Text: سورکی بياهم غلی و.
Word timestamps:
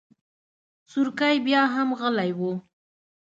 سورکی 0.91 1.35
بياهم 1.45 1.89
غلی 1.99 2.31
و. 2.37 2.39